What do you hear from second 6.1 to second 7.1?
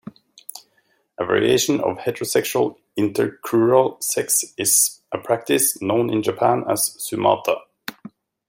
in Japan as